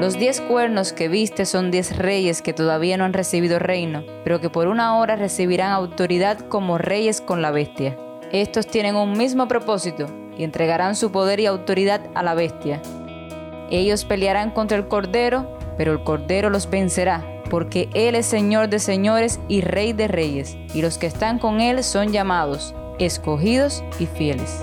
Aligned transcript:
Los 0.00 0.18
diez 0.18 0.40
cuernos 0.42 0.92
que 0.92 1.08
viste 1.08 1.46
son 1.46 1.70
diez 1.70 1.96
reyes 1.96 2.42
que 2.42 2.52
todavía 2.52 2.96
no 2.96 3.04
han 3.04 3.14
recibido 3.14 3.58
reino, 3.58 4.04
pero 4.22 4.40
que 4.40 4.50
por 4.50 4.68
una 4.68 4.98
hora 4.98 5.16
recibirán 5.16 5.72
autoridad 5.72 6.40
como 6.48 6.76
reyes 6.76 7.20
con 7.20 7.40
la 7.40 7.50
bestia. 7.50 7.96
Estos 8.30 8.66
tienen 8.66 8.96
un 8.96 9.16
mismo 9.16 9.48
propósito 9.48 10.06
y 10.36 10.44
entregarán 10.44 10.94
su 10.94 11.10
poder 11.10 11.40
y 11.40 11.46
autoridad 11.46 12.02
a 12.14 12.22
la 12.22 12.34
bestia. 12.34 12.82
Ellos 13.70 14.04
pelearán 14.04 14.50
contra 14.50 14.76
el 14.76 14.88
Cordero, 14.88 15.56
pero 15.78 15.92
el 15.92 16.02
Cordero 16.02 16.50
los 16.50 16.68
vencerá, 16.68 17.24
porque 17.48 17.88
Él 17.94 18.14
es 18.14 18.26
Señor 18.26 18.68
de 18.68 18.80
señores 18.80 19.40
y 19.48 19.62
Rey 19.62 19.92
de 19.92 20.08
reyes, 20.08 20.58
y 20.74 20.82
los 20.82 20.98
que 20.98 21.06
están 21.06 21.38
con 21.38 21.60
Él 21.60 21.82
son 21.82 22.12
llamados, 22.12 22.74
escogidos 22.98 23.82
y 23.98 24.06
fieles. 24.06 24.62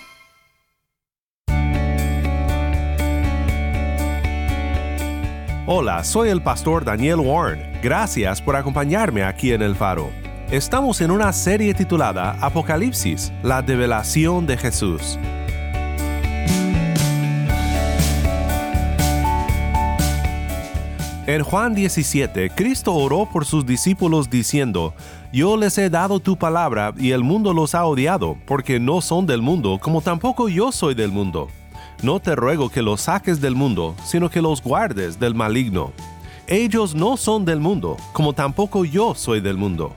Hola, 5.67 6.03
soy 6.03 6.29
el 6.29 6.41
pastor 6.41 6.83
Daniel 6.83 7.19
Warren. 7.19 7.61
Gracias 7.83 8.41
por 8.41 8.55
acompañarme 8.55 9.23
aquí 9.23 9.51
en 9.51 9.61
El 9.61 9.75
Faro. 9.75 10.09
Estamos 10.49 11.01
en 11.01 11.11
una 11.11 11.31
serie 11.31 11.75
titulada 11.75 12.31
Apocalipsis, 12.41 13.31
la 13.43 13.61
develación 13.61 14.47
de 14.47 14.57
Jesús. 14.57 15.19
En 21.27 21.43
Juan 21.43 21.75
17, 21.75 22.49
Cristo 22.49 22.95
oró 22.95 23.29
por 23.31 23.45
sus 23.45 23.63
discípulos 23.63 24.31
diciendo, 24.31 24.95
Yo 25.31 25.57
les 25.57 25.77
he 25.77 25.91
dado 25.91 26.19
tu 26.19 26.37
palabra 26.37 26.91
y 26.97 27.11
el 27.11 27.23
mundo 27.23 27.53
los 27.53 27.75
ha 27.75 27.85
odiado, 27.85 28.35
porque 28.47 28.79
no 28.79 28.99
son 28.99 29.27
del 29.27 29.43
mundo, 29.43 29.77
como 29.79 30.01
tampoco 30.01 30.49
yo 30.49 30.71
soy 30.71 30.95
del 30.95 31.11
mundo. 31.11 31.49
No 32.01 32.19
te 32.19 32.35
ruego 32.35 32.69
que 32.69 32.81
los 32.81 33.01
saques 33.01 33.41
del 33.41 33.53
mundo, 33.53 33.95
sino 34.03 34.29
que 34.29 34.41
los 34.41 34.63
guardes 34.63 35.19
del 35.19 35.35
maligno. 35.35 35.93
Ellos 36.47 36.95
no 36.95 37.15
son 37.15 37.45
del 37.45 37.59
mundo, 37.59 37.95
como 38.11 38.33
tampoco 38.33 38.85
yo 38.85 39.13
soy 39.13 39.39
del 39.39 39.55
mundo. 39.55 39.93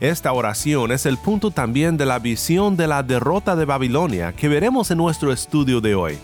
Esta 0.00 0.32
oración 0.32 0.90
es 0.90 1.04
el 1.04 1.18
punto 1.18 1.50
también 1.50 1.98
de 1.98 2.06
la 2.06 2.18
visión 2.18 2.76
de 2.76 2.86
la 2.86 3.02
derrota 3.02 3.54
de 3.56 3.66
Babilonia 3.66 4.32
que 4.32 4.48
veremos 4.48 4.90
en 4.90 4.98
nuestro 4.98 5.32
estudio 5.32 5.82
de 5.82 5.94
hoy. 5.94 6.18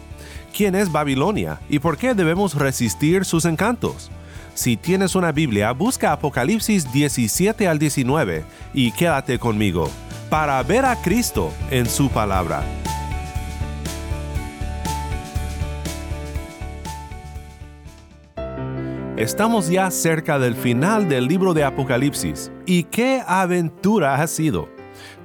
¿Quién 0.57 0.75
es 0.75 0.91
Babilonia 0.91 1.61
y 1.69 1.79
por 1.79 1.99
qué 1.99 2.15
debemos 2.15 2.55
resistir 2.55 3.27
sus 3.27 3.45
encantos? 3.45 4.11
Si 4.55 4.77
tienes 4.77 5.15
una 5.15 5.33
Biblia, 5.33 5.71
busca 5.73 6.13
Apocalipsis 6.13 6.91
17 6.91 7.69
al 7.69 7.79
19 7.79 8.43
y 8.73 8.91
quédate 8.91 9.39
conmigo 9.39 9.91
para 10.31 10.61
ver 10.63 10.87
a 10.87 10.97
Cristo 10.97 11.53
en 11.71 11.87
su 11.87 12.09
palabra. 12.09 12.65
Estamos 19.19 19.69
ya 19.69 19.91
cerca 19.91 20.39
del 20.39 20.55
final 20.55 21.09
del 21.09 21.27
libro 21.27 21.53
de 21.53 21.65
Apocalipsis. 21.65 22.53
¿Y 22.67 22.85
qué 22.85 23.21
aventura 23.27 24.15
ha 24.15 24.27
sido? 24.29 24.69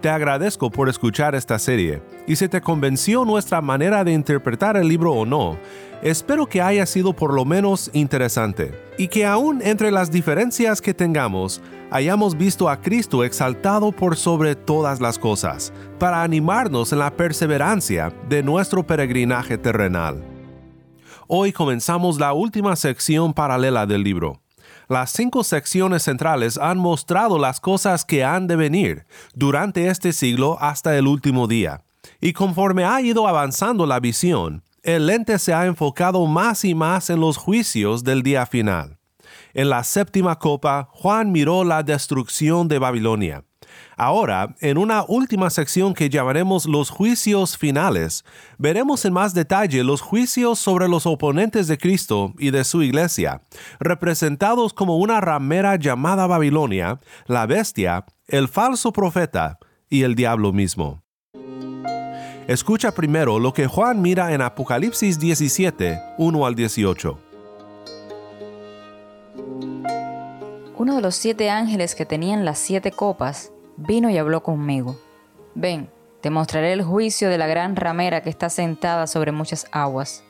Te 0.01 0.09
agradezco 0.09 0.71
por 0.71 0.89
escuchar 0.89 1.35
esta 1.35 1.59
serie 1.59 2.01
y 2.25 2.35
si 2.35 2.49
te 2.49 2.59
convenció 2.59 3.23
nuestra 3.23 3.61
manera 3.61 4.03
de 4.03 4.11
interpretar 4.11 4.77
el 4.77 4.87
libro 4.87 5.13
o 5.13 5.27
no, 5.27 5.59
espero 6.01 6.47
que 6.47 6.59
haya 6.59 6.87
sido 6.87 7.13
por 7.13 7.35
lo 7.35 7.45
menos 7.45 7.91
interesante 7.93 8.71
y 8.97 9.09
que 9.09 9.27
aún 9.27 9.61
entre 9.61 9.91
las 9.91 10.09
diferencias 10.09 10.81
que 10.81 10.95
tengamos, 10.95 11.61
hayamos 11.91 12.35
visto 12.35 12.69
a 12.69 12.81
Cristo 12.81 13.23
exaltado 13.23 13.91
por 13.91 14.17
sobre 14.17 14.55
todas 14.55 15.01
las 15.01 15.19
cosas, 15.19 15.71
para 15.99 16.23
animarnos 16.23 16.91
en 16.93 16.97
la 16.97 17.11
perseverancia 17.11 18.11
de 18.27 18.41
nuestro 18.41 18.81
peregrinaje 18.87 19.59
terrenal. 19.59 20.32
Hoy 21.27 21.53
comenzamos 21.53 22.19
la 22.19 22.33
última 22.33 22.75
sección 22.75 23.33
paralela 23.33 23.85
del 23.85 24.03
libro. 24.03 24.41
Las 24.89 25.11
cinco 25.11 25.43
secciones 25.45 26.03
centrales 26.03 26.57
han 26.57 26.77
mostrado 26.77 27.39
las 27.39 27.61
cosas 27.61 28.03
que 28.03 28.25
han 28.25 28.47
de 28.47 28.57
venir 28.57 29.05
durante 29.33 29.87
este 29.87 30.11
siglo 30.11 30.57
hasta 30.59 30.97
el 30.97 31.07
último 31.07 31.47
día. 31.47 31.81
Y 32.19 32.33
conforme 32.33 32.83
ha 32.83 32.99
ido 33.01 33.27
avanzando 33.27 33.85
la 33.85 34.01
visión, 34.01 34.63
el 34.83 35.05
lente 35.07 35.39
se 35.39 35.53
ha 35.53 35.65
enfocado 35.65 36.25
más 36.25 36.65
y 36.65 36.75
más 36.75 37.09
en 37.09 37.21
los 37.21 37.37
juicios 37.37 38.03
del 38.03 38.21
día 38.21 38.45
final. 38.45 38.97
En 39.53 39.69
la 39.69 39.83
séptima 39.85 40.37
copa, 40.37 40.89
Juan 40.91 41.31
miró 41.31 41.63
la 41.63 41.83
destrucción 41.83 42.67
de 42.67 42.79
Babilonia. 42.79 43.45
Ahora, 43.97 44.55
en 44.59 44.77
una 44.77 45.05
última 45.07 45.49
sección 45.49 45.93
que 45.93 46.09
llamaremos 46.09 46.65
los 46.65 46.89
juicios 46.89 47.57
finales, 47.57 48.25
veremos 48.57 49.05
en 49.05 49.13
más 49.13 49.33
detalle 49.33 49.83
los 49.83 50.01
juicios 50.01 50.59
sobre 50.59 50.87
los 50.87 51.05
oponentes 51.05 51.67
de 51.67 51.77
Cristo 51.77 52.33
y 52.39 52.51
de 52.51 52.63
su 52.63 52.81
iglesia, 52.81 53.41
representados 53.79 54.73
como 54.73 54.97
una 54.97 55.21
ramera 55.21 55.75
llamada 55.75 56.27
Babilonia, 56.27 56.99
la 57.27 57.45
bestia, 57.45 58.05
el 58.27 58.47
falso 58.47 58.91
profeta 58.91 59.59
y 59.89 60.03
el 60.03 60.15
diablo 60.15 60.53
mismo. 60.53 61.03
Escucha 62.47 62.91
primero 62.91 63.39
lo 63.39 63.53
que 63.53 63.67
Juan 63.67 64.01
mira 64.01 64.33
en 64.33 64.41
Apocalipsis 64.41 65.17
17, 65.17 65.97
1 66.17 66.45
al 66.45 66.55
18. 66.55 67.19
Uno 70.75 70.95
de 70.97 71.01
los 71.01 71.15
siete 71.15 71.49
ángeles 71.49 71.95
que 71.95 72.05
tenían 72.05 72.43
las 72.43 72.59
siete 72.59 72.91
copas 72.91 73.52
vino 73.77 74.09
y 74.09 74.17
habló 74.17 74.43
conmigo. 74.43 74.97
Ven, 75.55 75.89
te 76.21 76.29
mostraré 76.29 76.73
el 76.73 76.83
juicio 76.83 77.29
de 77.29 77.37
la 77.37 77.47
gran 77.47 77.75
ramera 77.75 78.21
que 78.21 78.29
está 78.29 78.49
sentada 78.49 79.07
sobre 79.07 79.31
muchas 79.31 79.67
aguas. 79.71 80.23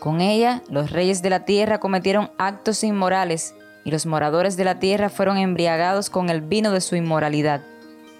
Con 0.00 0.20
ella 0.20 0.62
los 0.68 0.90
reyes 0.90 1.22
de 1.22 1.30
la 1.30 1.44
tierra 1.44 1.78
cometieron 1.78 2.30
actos 2.38 2.84
inmorales 2.84 3.54
y 3.84 3.90
los 3.90 4.04
moradores 4.04 4.56
de 4.56 4.64
la 4.64 4.78
tierra 4.78 5.08
fueron 5.08 5.38
embriagados 5.38 6.10
con 6.10 6.28
el 6.28 6.40
vino 6.40 6.72
de 6.72 6.80
su 6.80 6.96
inmoralidad. 6.96 7.62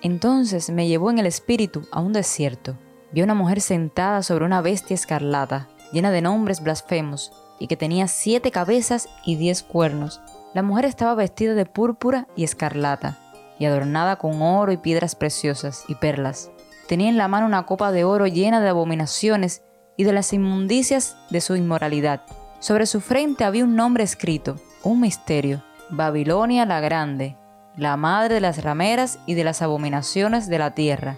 Entonces 0.00 0.70
me 0.70 0.86
llevó 0.86 1.10
en 1.10 1.18
el 1.18 1.26
espíritu 1.26 1.86
a 1.90 2.00
un 2.00 2.12
desierto. 2.12 2.76
Vi 3.12 3.22
una 3.22 3.34
mujer 3.34 3.60
sentada 3.60 4.22
sobre 4.22 4.44
una 4.44 4.60
bestia 4.60 4.94
escarlata, 4.94 5.68
llena 5.92 6.10
de 6.10 6.22
nombres 6.22 6.62
blasfemos, 6.62 7.32
y 7.58 7.66
que 7.66 7.76
tenía 7.76 8.06
siete 8.06 8.52
cabezas 8.52 9.08
y 9.24 9.34
diez 9.36 9.64
cuernos. 9.64 10.20
La 10.54 10.62
mujer 10.62 10.84
estaba 10.84 11.14
vestida 11.14 11.54
de 11.54 11.66
púrpura 11.66 12.28
y 12.36 12.44
escarlata 12.44 13.18
y 13.58 13.66
adornada 13.66 14.16
con 14.16 14.41
oro 14.42 14.72
y 14.72 14.76
piedras 14.76 15.14
preciosas 15.14 15.84
y 15.88 15.94
perlas. 15.94 16.50
Tenía 16.86 17.08
en 17.08 17.19
la 17.19 17.28
mano 17.28 17.46
una 17.46 17.66
copa 17.66 17.92
de 17.92 18.04
oro 18.04 18.26
llena 18.26 18.60
de 18.60 18.69
abominaciones 18.69 19.62
y 19.96 20.04
de 20.04 20.12
las 20.12 20.32
inmundicias 20.32 21.16
de 21.30 21.41
su 21.41 21.56
inmoralidad. 21.56 22.22
Sobre 22.60 22.86
su 22.86 23.00
frente 23.00 23.44
había 23.44 23.64
un 23.64 23.76
nombre 23.76 24.04
escrito, 24.04 24.56
un 24.82 25.00
misterio, 25.00 25.62
Babilonia 25.91 26.66
la 26.66 26.81
Grande, 26.81 27.37
la 27.76 27.96
madre 27.96 28.34
de 28.34 28.40
las 28.40 28.62
rameras 28.62 29.19
y 29.26 29.34
de 29.34 29.44
las 29.44 29.62
abominaciones 29.62 30.49
de 30.49 30.58
la 30.58 30.75
tierra. 30.75 31.16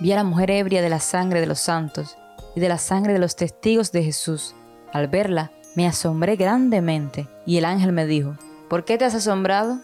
Vi 0.00 0.12
a 0.12 0.16
la 0.16 0.24
mujer 0.24 0.50
ebria 0.50 0.82
de 0.82 0.88
la 0.88 1.00
sangre 1.00 1.40
de 1.40 1.46
los 1.46 1.60
santos 1.60 2.18
y 2.54 2.60
de 2.60 2.68
la 2.68 2.78
sangre 2.78 3.12
de 3.12 3.18
los 3.18 3.36
testigos 3.36 3.92
de 3.92 4.02
Jesús. 4.02 4.54
Al 4.92 5.08
verla, 5.08 5.52
me 5.74 5.86
asombré 5.86 6.36
grandemente, 6.36 7.28
y 7.44 7.58
el 7.58 7.64
ángel 7.64 7.92
me 7.92 8.06
dijo, 8.06 8.36
¿por 8.68 8.84
qué 8.84 8.98
te 8.98 9.04
has 9.04 9.14
asombrado? 9.14 9.78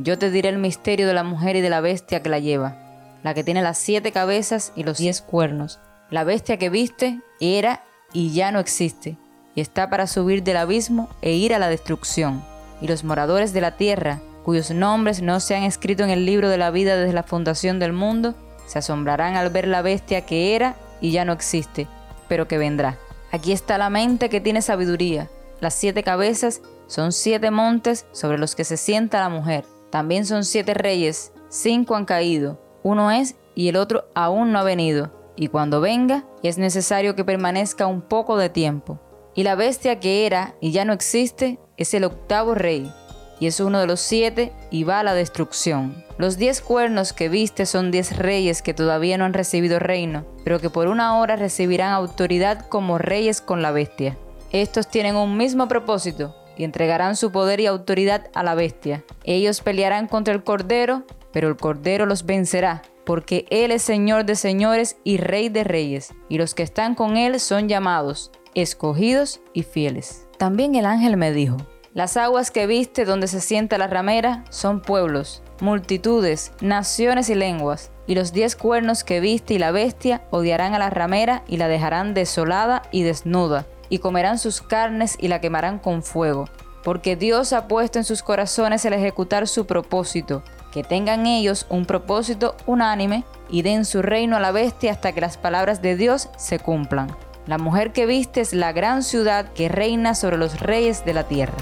Yo 0.00 0.16
te 0.16 0.30
diré 0.30 0.48
el 0.48 0.58
misterio 0.58 1.08
de 1.08 1.14
la 1.14 1.24
mujer 1.24 1.56
y 1.56 1.60
de 1.60 1.70
la 1.70 1.80
bestia 1.80 2.22
que 2.22 2.28
la 2.28 2.38
lleva, 2.38 2.76
la 3.24 3.34
que 3.34 3.42
tiene 3.42 3.62
las 3.62 3.78
siete 3.78 4.12
cabezas 4.12 4.72
y 4.76 4.84
los 4.84 4.98
diez 4.98 5.20
cuernos. 5.20 5.80
La 6.08 6.22
bestia 6.22 6.56
que 6.56 6.70
viste 6.70 7.20
era 7.40 7.82
y 8.12 8.32
ya 8.32 8.52
no 8.52 8.60
existe, 8.60 9.16
y 9.56 9.60
está 9.60 9.90
para 9.90 10.06
subir 10.06 10.44
del 10.44 10.58
abismo 10.58 11.08
e 11.20 11.32
ir 11.32 11.52
a 11.52 11.58
la 11.58 11.68
destrucción. 11.68 12.44
Y 12.80 12.86
los 12.86 13.02
moradores 13.02 13.52
de 13.52 13.60
la 13.60 13.76
tierra, 13.76 14.20
cuyos 14.44 14.70
nombres 14.70 15.20
no 15.20 15.40
se 15.40 15.56
han 15.56 15.64
escrito 15.64 16.04
en 16.04 16.10
el 16.10 16.24
libro 16.24 16.48
de 16.48 16.58
la 16.58 16.70
vida 16.70 16.96
desde 16.96 17.12
la 17.12 17.24
fundación 17.24 17.80
del 17.80 17.92
mundo, 17.92 18.36
se 18.66 18.78
asombrarán 18.78 19.34
al 19.34 19.50
ver 19.50 19.66
la 19.66 19.82
bestia 19.82 20.24
que 20.24 20.54
era 20.54 20.76
y 21.00 21.10
ya 21.10 21.24
no 21.24 21.32
existe, 21.32 21.88
pero 22.28 22.46
que 22.46 22.56
vendrá. 22.56 22.98
Aquí 23.32 23.50
está 23.50 23.78
la 23.78 23.90
mente 23.90 24.28
que 24.28 24.40
tiene 24.40 24.62
sabiduría, 24.62 25.28
las 25.60 25.74
siete 25.74 26.04
cabezas 26.04 26.62
Son 26.86 27.12
siete 27.12 27.50
montes 27.50 28.06
sobre 28.12 28.38
los 28.38 28.54
que 28.54 28.64
se 28.64 28.78
sienta 28.78 29.20
la 29.20 29.28
mujer. 29.28 29.64
También 29.90 30.26
son 30.26 30.44
siete 30.44 30.74
reyes, 30.74 31.32
cinco 31.48 31.96
han 31.96 32.04
caído, 32.04 32.60
uno 32.82 33.10
es 33.10 33.36
y 33.54 33.68
el 33.68 33.76
otro 33.76 34.04
aún 34.14 34.52
no 34.52 34.58
ha 34.58 34.64
venido. 34.64 35.12
Y 35.36 35.48
cuando 35.48 35.80
venga, 35.80 36.24
es 36.42 36.58
necesario 36.58 37.14
que 37.14 37.24
permanezca 37.24 37.86
un 37.86 38.02
poco 38.02 38.36
de 38.36 38.50
tiempo. 38.50 38.98
Y 39.34 39.44
la 39.44 39.54
bestia 39.54 40.00
que 40.00 40.26
era 40.26 40.54
y 40.60 40.72
ya 40.72 40.84
no 40.84 40.92
existe 40.92 41.58
es 41.76 41.94
el 41.94 42.04
octavo 42.04 42.54
rey, 42.54 42.92
y 43.40 43.46
es 43.46 43.60
uno 43.60 43.78
de 43.78 43.86
los 43.86 44.00
siete 44.00 44.52
y 44.70 44.84
va 44.84 45.00
a 45.00 45.04
la 45.04 45.14
destrucción. 45.14 46.04
Los 46.18 46.38
diez 46.38 46.60
cuernos 46.60 47.12
que 47.12 47.28
viste 47.28 47.66
son 47.66 47.90
diez 47.90 48.16
reyes 48.16 48.62
que 48.62 48.74
todavía 48.74 49.16
no 49.16 49.24
han 49.24 49.32
recibido 49.32 49.78
reino, 49.78 50.24
pero 50.44 50.60
que 50.60 50.70
por 50.70 50.88
una 50.88 51.18
hora 51.18 51.36
recibirán 51.36 51.92
autoridad 51.92 52.66
como 52.68 52.98
reyes 52.98 53.40
con 53.40 53.62
la 53.62 53.70
bestia. 53.70 54.18
Estos 54.50 54.88
tienen 54.88 55.14
un 55.14 55.36
mismo 55.36 55.68
propósito 55.68 56.34
y 56.58 56.64
entregarán 56.64 57.16
su 57.16 57.32
poder 57.32 57.60
y 57.60 57.66
autoridad 57.66 58.26
a 58.34 58.42
la 58.42 58.54
bestia. 58.54 59.04
Ellos 59.24 59.62
pelearán 59.62 60.08
contra 60.08 60.34
el 60.34 60.44
Cordero, 60.44 61.04
pero 61.32 61.48
el 61.48 61.56
Cordero 61.56 62.04
los 62.04 62.26
vencerá, 62.26 62.82
porque 63.06 63.46
Él 63.48 63.70
es 63.70 63.82
Señor 63.82 64.26
de 64.26 64.34
señores 64.34 64.98
y 65.04 65.16
Rey 65.16 65.48
de 65.48 65.64
reyes, 65.64 66.12
y 66.28 66.36
los 66.36 66.54
que 66.54 66.62
están 66.62 66.94
con 66.94 67.16
Él 67.16 67.40
son 67.40 67.68
llamados, 67.68 68.30
escogidos 68.54 69.40
y 69.54 69.62
fieles. 69.62 70.26
También 70.36 70.74
el 70.74 70.84
ángel 70.84 71.16
me 71.16 71.32
dijo, 71.32 71.56
las 71.94 72.16
aguas 72.16 72.50
que 72.50 72.66
viste 72.66 73.04
donde 73.04 73.28
se 73.28 73.40
sienta 73.40 73.78
la 73.78 73.86
ramera 73.86 74.44
son 74.50 74.82
pueblos, 74.82 75.42
multitudes, 75.60 76.52
naciones 76.60 77.30
y 77.30 77.34
lenguas. 77.34 77.90
Y 78.06 78.14
los 78.14 78.32
diez 78.32 78.56
cuernos 78.56 79.04
que 79.04 79.20
viste 79.20 79.54
y 79.54 79.58
la 79.58 79.70
bestia 79.70 80.22
odiarán 80.30 80.74
a 80.74 80.78
la 80.78 80.90
ramera 80.90 81.42
y 81.48 81.56
la 81.56 81.68
dejarán 81.68 82.14
desolada 82.14 82.82
y 82.90 83.02
desnuda, 83.02 83.66
y 83.88 83.98
comerán 83.98 84.38
sus 84.38 84.60
carnes 84.62 85.16
y 85.18 85.28
la 85.28 85.40
quemarán 85.40 85.78
con 85.78 86.02
fuego. 86.02 86.46
Porque 86.82 87.16
Dios 87.16 87.52
ha 87.52 87.68
puesto 87.68 87.98
en 87.98 88.04
sus 88.04 88.22
corazones 88.22 88.84
el 88.84 88.92
ejecutar 88.92 89.48
su 89.48 89.66
propósito, 89.66 90.42
que 90.72 90.82
tengan 90.82 91.26
ellos 91.26 91.66
un 91.68 91.86
propósito 91.86 92.56
unánime 92.66 93.24
y 93.48 93.62
den 93.62 93.84
su 93.84 94.02
reino 94.02 94.36
a 94.36 94.40
la 94.40 94.52
bestia 94.52 94.92
hasta 94.92 95.12
que 95.12 95.20
las 95.20 95.36
palabras 95.36 95.82
de 95.82 95.96
Dios 95.96 96.28
se 96.36 96.58
cumplan. 96.58 97.14
La 97.46 97.58
mujer 97.58 97.92
que 97.92 98.06
viste 98.06 98.40
es 98.42 98.52
la 98.52 98.72
gran 98.72 99.02
ciudad 99.02 99.52
que 99.52 99.68
reina 99.68 100.14
sobre 100.14 100.36
los 100.36 100.60
reyes 100.60 101.04
de 101.04 101.14
la 101.14 101.24
tierra. 101.24 101.56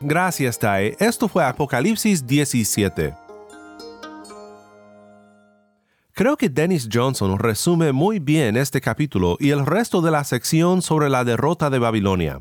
Gracias, 0.00 0.58
Tai. 0.58 0.94
Esto 0.98 1.28
fue 1.28 1.42
Apocalipsis 1.44 2.26
17. 2.26 3.23
Creo 6.16 6.36
que 6.36 6.48
Dennis 6.48 6.88
Johnson 6.92 7.40
resume 7.40 7.90
muy 7.90 8.20
bien 8.20 8.56
este 8.56 8.80
capítulo 8.80 9.36
y 9.40 9.50
el 9.50 9.66
resto 9.66 10.00
de 10.00 10.12
la 10.12 10.22
sección 10.22 10.80
sobre 10.80 11.10
la 11.10 11.24
derrota 11.24 11.70
de 11.70 11.80
Babilonia. 11.80 12.38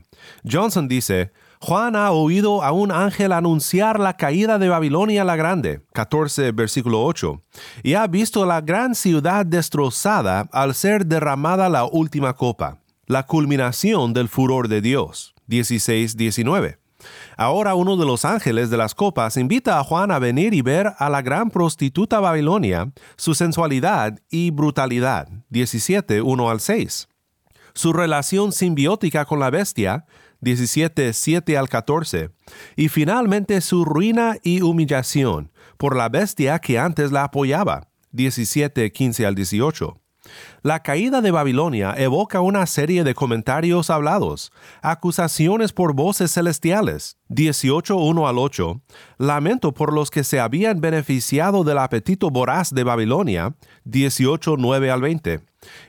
Johnson 0.47 0.87
dice, 0.87 1.31
Juan 1.59 1.95
ha 1.95 2.11
oído 2.11 2.61
a 2.61 2.71
un 2.71 2.91
ángel 2.91 3.31
anunciar 3.31 3.99
la 3.99 4.15
caída 4.15 4.59
de 4.59 4.69
Babilonia 4.69 5.23
la 5.23 5.35
Grande, 5.35 5.81
14 5.93 6.51
versículo 6.51 7.03
8, 7.03 7.41
y 7.81 7.95
ha 7.95 8.05
visto 8.05 8.45
la 8.45 8.61
gran 8.61 8.93
ciudad 8.93 9.43
destrozada 9.43 10.47
al 10.51 10.75
ser 10.75 11.07
derramada 11.07 11.67
la 11.67 11.85
última 11.85 12.33
copa, 12.33 12.77
la 13.07 13.25
culminación 13.25 14.13
del 14.13 14.29
furor 14.29 14.67
de 14.67 14.81
Dios, 14.81 15.33
16-19. 15.49 16.82
Ahora 17.37 17.75
uno 17.75 17.97
de 17.97 18.05
los 18.05 18.25
ángeles 18.25 18.69
de 18.69 18.77
las 18.77 18.95
copas 18.95 19.37
invita 19.37 19.79
a 19.79 19.83
Juan 19.83 20.11
a 20.11 20.19
venir 20.19 20.53
y 20.53 20.61
ver 20.61 20.93
a 20.97 21.09
la 21.09 21.21
gran 21.21 21.49
prostituta 21.49 22.19
Babilonia, 22.19 22.91
su 23.15 23.33
sensualidad 23.33 24.19
y 24.29 24.51
brutalidad. 24.51 25.27
17, 25.49 26.21
1 26.21 26.49
al 26.49 26.59
6. 26.59 27.07
Su 27.73 27.93
relación 27.93 28.51
simbiótica 28.51 29.25
con 29.25 29.39
la 29.39 29.49
bestia. 29.49 30.05
17, 30.41 31.13
7 31.13 31.57
al 31.57 31.69
14. 31.69 32.29
Y 32.75 32.89
finalmente 32.89 33.61
su 33.61 33.85
ruina 33.85 34.35
y 34.43 34.61
humillación 34.61 35.51
por 35.77 35.95
la 35.95 36.09
bestia 36.09 36.59
que 36.59 36.77
antes 36.77 37.11
la 37.11 37.23
apoyaba. 37.23 37.87
17, 38.11 38.91
15 38.91 39.25
al 39.25 39.35
18. 39.35 40.02
La 40.61 40.81
caída 40.81 41.21
de 41.21 41.31
Babilonia 41.31 41.93
evoca 41.97 42.39
una 42.39 42.65
serie 42.65 43.03
de 43.03 43.13
comentarios 43.13 43.89
hablados, 43.89 44.51
acusaciones 44.81 45.73
por 45.73 45.93
voces 45.93 46.31
celestiales, 46.31 47.17
18.1 47.29 48.29
al 48.29 48.37
8, 48.37 48.81
lamento 49.17 49.73
por 49.73 49.91
los 49.91 50.09
que 50.09 50.23
se 50.23 50.39
habían 50.39 50.79
beneficiado 50.79 51.63
del 51.63 51.79
apetito 51.79 52.29
voraz 52.29 52.73
de 52.73 52.83
Babilonia, 52.83 53.55
18.9 53.85 54.89
al 54.89 55.01
20, 55.01 55.41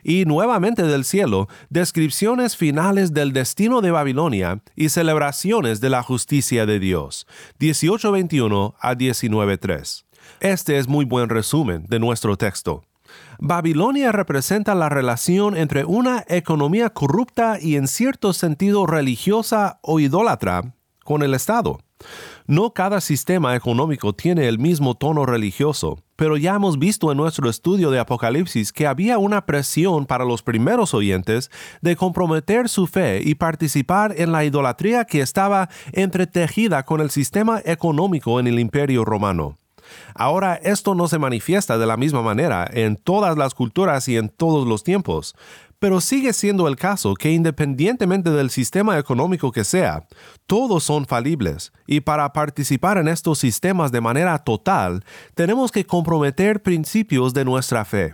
y 0.03 0.25
nuevamente 0.25 0.83
del 0.83 1.05
cielo, 1.05 1.47
descripciones 1.69 2.57
finales 2.57 3.13
del 3.13 3.31
destino 3.31 3.81
de 3.81 3.91
Babilonia 3.91 4.61
y 4.75 4.89
celebraciones 4.89 5.79
de 5.79 5.89
la 5.89 6.03
justicia 6.03 6.65
de 6.65 6.79
Dios, 6.79 7.27
18.21 7.59 8.73
a 8.79 8.95
19.3. 8.95 10.03
Este 10.39 10.77
es 10.77 10.87
muy 10.87 11.05
buen 11.05 11.29
resumen 11.29 11.85
de 11.87 11.99
nuestro 11.99 12.35
texto. 12.35 12.83
Babilonia 13.39 14.11
representa 14.11 14.75
la 14.75 14.89
relación 14.89 15.57
entre 15.57 15.85
una 15.85 16.23
economía 16.27 16.89
corrupta 16.89 17.57
y 17.61 17.75
en 17.75 17.87
cierto 17.87 18.33
sentido 18.33 18.85
religiosa 18.85 19.79
o 19.81 19.99
idólatra 19.99 20.73
con 21.03 21.23
el 21.23 21.33
Estado. 21.33 21.79
No 22.47 22.73
cada 22.73 23.01
sistema 23.01 23.55
económico 23.55 24.13
tiene 24.13 24.47
el 24.47 24.59
mismo 24.59 24.95
tono 24.95 25.25
religioso, 25.25 26.03
pero 26.15 26.37
ya 26.37 26.55
hemos 26.55 26.77
visto 26.77 27.11
en 27.11 27.17
nuestro 27.17 27.49
estudio 27.49 27.89
de 27.89 27.99
Apocalipsis 27.99 28.71
que 28.71 28.85
había 28.85 29.17
una 29.17 29.45
presión 29.45 30.05
para 30.05 30.25
los 30.25 30.43
primeros 30.43 30.93
oyentes 30.93 31.49
de 31.81 31.95
comprometer 31.95 32.69
su 32.69 32.85
fe 32.85 33.21
y 33.23 33.35
participar 33.35 34.13
en 34.17 34.31
la 34.31 34.45
idolatría 34.45 35.05
que 35.05 35.21
estaba 35.21 35.69
entretejida 35.93 36.83
con 36.83 37.01
el 37.01 37.09
sistema 37.09 37.61
económico 37.65 38.39
en 38.39 38.47
el 38.47 38.59
imperio 38.59 39.05
romano. 39.05 39.57
Ahora 40.13 40.55
esto 40.55 40.95
no 40.95 41.07
se 41.07 41.19
manifiesta 41.19 41.77
de 41.77 41.85
la 41.85 41.97
misma 41.97 42.21
manera 42.21 42.69
en 42.71 42.95
todas 42.95 43.37
las 43.37 43.53
culturas 43.53 44.07
y 44.07 44.17
en 44.17 44.29
todos 44.29 44.67
los 44.67 44.83
tiempos, 44.83 45.35
pero 45.79 46.01
sigue 46.01 46.33
siendo 46.33 46.67
el 46.67 46.77
caso 46.77 47.13
que 47.13 47.31
independientemente 47.31 48.31
del 48.31 48.49
sistema 48.49 48.97
económico 48.97 49.51
que 49.51 49.63
sea, 49.63 50.07
todos 50.47 50.83
son 50.83 51.05
falibles, 51.05 51.73
y 51.85 51.99
para 51.99 52.31
participar 52.33 52.97
en 52.97 53.07
estos 53.07 53.39
sistemas 53.39 53.91
de 53.91 54.01
manera 54.01 54.37
total, 54.39 55.03
tenemos 55.35 55.71
que 55.71 55.85
comprometer 55.85 56.61
principios 56.61 57.33
de 57.33 57.45
nuestra 57.45 57.85
fe. 57.85 58.13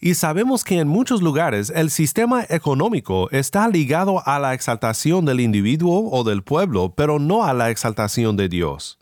Y 0.00 0.14
sabemos 0.14 0.64
que 0.64 0.78
en 0.78 0.88
muchos 0.88 1.22
lugares 1.22 1.70
el 1.74 1.90
sistema 1.90 2.44
económico 2.48 3.28
está 3.30 3.68
ligado 3.68 4.26
a 4.26 4.38
la 4.38 4.54
exaltación 4.54 5.24
del 5.24 5.40
individuo 5.40 6.08
o 6.10 6.24
del 6.24 6.42
pueblo, 6.42 6.94
pero 6.96 7.18
no 7.18 7.44
a 7.44 7.52
la 7.52 7.70
exaltación 7.70 8.36
de 8.36 8.48
Dios. 8.48 8.98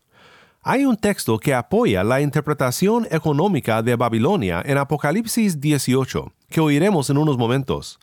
Hay 0.69 0.85
un 0.85 0.97
texto 0.97 1.39
que 1.39 1.55
apoya 1.55 2.03
la 2.03 2.21
interpretación 2.21 3.07
económica 3.13 3.85
de 3.85 3.95
Babilonia 3.95 4.61
en 4.67 4.79
Apocalipsis 4.79 5.61
18, 5.61 6.33
que 6.51 6.61
oiremos 6.61 7.09
en 7.09 7.19
unos 7.19 7.39
momentos. 7.39 8.01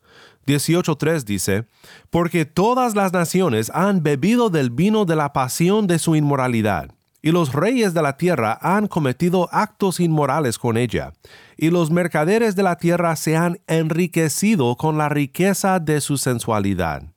18.3 0.48 1.26
dice, 1.26 1.68
Porque 2.10 2.46
todas 2.46 2.96
las 2.96 3.12
naciones 3.12 3.70
han 3.76 4.02
bebido 4.02 4.50
del 4.50 4.70
vino 4.70 5.04
de 5.04 5.18
la 5.18 5.34
pasión 5.34 5.88
de 5.88 6.00
su 6.00 6.16
inmoralidad, 6.16 6.90
y 7.22 7.32
los 7.32 7.52
reyes 7.52 7.94
de 7.94 8.02
la 8.02 8.16
tierra 8.16 8.58
han 8.62 8.88
cometido 8.88 9.50
actos 9.52 10.00
inmorales 10.00 10.58
con 10.58 10.78
ella, 10.78 11.12
y 11.58 11.70
los 11.70 11.92
mercaderes 11.92 12.56
de 12.56 12.64
la 12.64 12.78
tierra 12.78 13.18
se 13.18 13.36
han 13.36 13.60
enriquecido 13.68 14.78
con 14.78 14.98
la 14.98 15.10
riqueza 15.10 15.82
de 15.82 16.00
su 16.00 16.18
sensualidad 16.18 17.13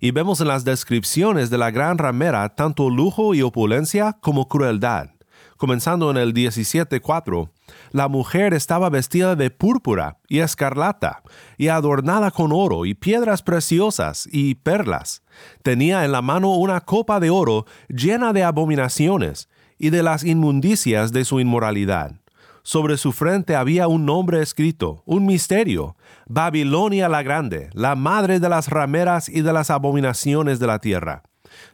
y 0.00 0.10
vemos 0.12 0.40
en 0.40 0.48
las 0.48 0.64
descripciones 0.64 1.50
de 1.50 1.58
la 1.58 1.70
gran 1.70 1.98
ramera 1.98 2.48
tanto 2.54 2.90
lujo 2.90 3.34
y 3.34 3.42
opulencia 3.42 4.16
como 4.20 4.48
crueldad. 4.48 5.10
Comenzando 5.56 6.10
en 6.12 6.16
el 6.16 6.34
17.4, 6.34 7.50
la 7.90 8.06
mujer 8.06 8.54
estaba 8.54 8.90
vestida 8.90 9.34
de 9.34 9.50
púrpura 9.50 10.18
y 10.28 10.38
escarlata, 10.38 11.22
y 11.56 11.66
adornada 11.66 12.30
con 12.30 12.52
oro 12.52 12.86
y 12.86 12.94
piedras 12.94 13.42
preciosas 13.42 14.28
y 14.30 14.54
perlas. 14.54 15.22
Tenía 15.62 16.04
en 16.04 16.12
la 16.12 16.22
mano 16.22 16.54
una 16.54 16.80
copa 16.82 17.18
de 17.18 17.30
oro 17.30 17.66
llena 17.88 18.32
de 18.32 18.44
abominaciones 18.44 19.48
y 19.78 19.90
de 19.90 20.04
las 20.04 20.24
inmundicias 20.24 21.10
de 21.10 21.24
su 21.24 21.40
inmoralidad 21.40 22.20
sobre 22.68 22.98
su 22.98 23.12
frente 23.12 23.56
había 23.56 23.88
un 23.88 24.04
nombre 24.04 24.42
escrito, 24.42 25.02
un 25.06 25.24
misterio, 25.24 25.96
Babilonia 26.26 27.08
la 27.08 27.22
Grande, 27.22 27.70
la 27.72 27.94
madre 27.94 28.40
de 28.40 28.50
las 28.50 28.68
rameras 28.68 29.30
y 29.30 29.40
de 29.40 29.54
las 29.54 29.70
abominaciones 29.70 30.58
de 30.58 30.66
la 30.66 30.78
tierra. 30.78 31.22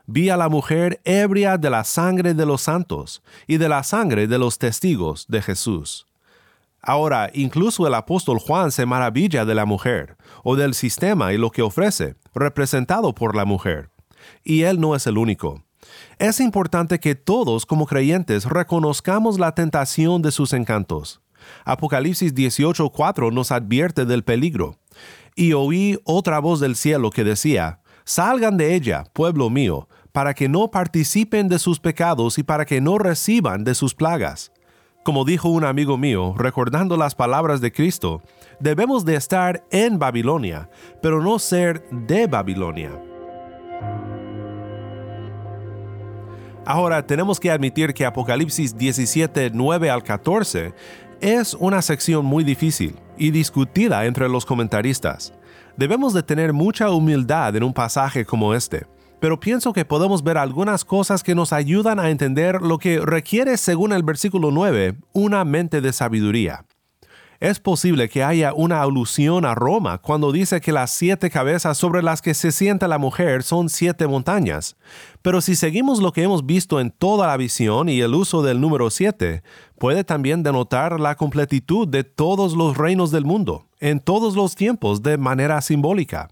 Vi 0.07 0.31
a 0.31 0.37
la 0.37 0.49
mujer 0.49 1.01
ebria 1.05 1.59
de 1.59 1.69
la 1.69 1.83
sangre 1.83 2.33
de 2.33 2.47
los 2.47 2.63
santos 2.63 3.25
y 3.49 3.57
de 3.57 3.69
la 3.69 3.83
sangre 3.83 4.29
de 4.29 4.39
los 4.39 4.59
testigos 4.59 5.27
de 5.27 5.43
Jesús. 5.43 6.07
Ahora, 6.81 7.29
incluso 7.35 7.89
el 7.89 7.95
apóstol 7.95 8.39
Juan 8.39 8.71
se 8.71 8.87
maravilla 8.87 9.45
de 9.45 9.57
la 9.57 9.65
mujer, 9.65 10.17
o 10.45 10.55
del 10.55 10.75
sistema 10.75 11.33
y 11.33 11.39
lo 11.39 11.51
que 11.51 11.63
ofrece, 11.63 12.15
representado 12.37 13.17
por 13.17 13.35
la 13.35 13.45
mujer. 13.45 13.91
Y 14.45 14.63
él 14.63 14.79
no 14.79 14.95
es 14.95 15.09
el 15.09 15.19
único. 15.19 15.64
Es 16.19 16.41
importante 16.41 17.01
que 17.01 17.15
todos 17.15 17.67
como 17.67 17.87
creyentes 17.87 18.45
reconozcamos 18.45 19.39
la 19.39 19.55
tentación 19.55 20.23
de 20.23 20.33
sus 20.33 20.53
encantos. 20.53 21.21
Apocalipsis 21.65 22.35
18:4 22.35 23.31
nos 23.31 23.53
advierte 23.53 24.05
del 24.05 24.25
peligro. 24.25 24.79
Y 25.35 25.53
oí 25.53 25.99
otra 26.05 26.39
voz 26.39 26.61
del 26.61 26.77
cielo 26.77 27.11
que 27.11 27.25
decía, 27.25 27.81
Salgan 28.05 28.59
de 28.59 28.75
ella, 28.75 29.05
pueblo 29.15 29.49
mío, 29.49 29.89
para 30.13 30.35
que 30.35 30.49
no 30.49 30.71
participen 30.71 31.49
de 31.49 31.59
sus 31.59 31.81
pecados 31.81 32.39
y 32.39 32.43
para 32.43 32.67
que 32.67 32.81
no 32.81 32.99
reciban 32.99 33.65
de 33.65 33.75
sus 33.75 33.95
plagas. 33.95 34.53
Como 35.05 35.25
dijo 35.25 35.49
un 35.49 35.65
amigo 35.65 35.99
mío, 35.99 36.35
recordando 36.37 36.97
las 36.97 37.15
palabras 37.15 37.61
de 37.61 37.73
Cristo, 37.73 38.23
debemos 38.61 39.05
de 39.05 39.17
estar 39.17 39.65
en 39.71 39.99
Babilonia, 39.99 40.71
pero 41.03 41.23
no 41.23 41.39
ser 41.39 41.89
de 41.91 42.27
Babilonia. 42.27 43.14
Ahora 46.67 47.07
tenemos 47.07 47.39
que 47.39 47.51
admitir 47.51 47.93
que 47.93 48.07
Apocalipsis 48.07 48.77
17, 48.77 49.51
9 49.53 49.91
al 49.91 50.03
14 50.03 50.73
es 51.21 51.53
una 51.55 51.83
sección 51.83 52.25
muy 52.25 52.43
difícil 52.43 52.97
y 53.19 53.31
discutida 53.31 54.07
entre 54.07 54.31
los 54.31 54.47
comentaristas. 54.47 55.35
Debemos 55.77 56.15
de 56.15 56.23
tener 56.23 56.55
mucha 56.55 56.91
humildad 56.91 57.55
en 57.55 57.65
un 57.65 57.75
pasaje 57.75 58.25
como 58.25 58.55
este, 58.55 58.87
pero 59.21 59.39
pienso 59.39 59.75
que 59.75 59.85
podemos 59.85 60.25
ver 60.25 60.39
algunas 60.39 60.87
cosas 60.87 61.23
que 61.23 61.35
nos 61.35 61.53
ayudan 61.53 62.01
a 62.01 62.09
entender 62.09 62.63
lo 62.63 62.79
que 62.79 62.99
requiere, 62.99 63.59
según 63.59 63.93
el 63.93 64.03
versículo 64.03 64.51
9, 64.51 64.97
una 65.13 65.45
mente 65.45 65.83
de 65.83 65.93
sabiduría. 65.93 66.65
Es 67.45 67.61
posible 67.61 68.09
que 68.09 68.25
haya 68.25 68.55
una 68.55 68.81
alusión 68.81 69.45
a 69.45 69.55
Roma 69.55 69.99
cuando 69.99 70.33
dice 70.33 70.63
que 70.63 70.73
las 70.73 70.91
siete 70.91 71.29
cabezas 71.29 71.77
sobre 71.77 72.03
las 72.03 72.23
que 72.23 72.33
se 72.33 72.51
sienta 72.51 72.89
la 72.89 72.97
mujer 72.97 73.43
son 73.43 73.69
siete 73.69 74.07
montañas. 74.07 74.79
Pero 75.21 75.43
si 75.43 75.55
seguimos 75.55 76.01
lo 76.01 76.11
que 76.13 76.23
hemos 76.23 76.47
visto 76.47 76.81
en 76.81 76.91
toda 76.91 77.27
la 77.27 77.37
visión 77.37 77.91
y 77.91 78.01
el 78.01 78.15
uso 78.15 78.41
del 78.41 78.63
número 78.63 78.89
siete, 78.89 79.43
puede 79.79 80.05
también 80.05 80.43
denotar 80.43 80.99
la 80.99 81.17
completitud 81.17 81.87
de 81.87 82.03
todos 82.03 82.55
los 82.55 82.79
reinos 82.79 83.11
del 83.11 83.27
mundo, 83.27 83.67
en 83.79 84.01
todos 84.01 84.37
los 84.37 84.55
tiempos 84.55 85.03
de 85.03 85.19
manera 85.19 85.61
simbólica. 85.61 86.31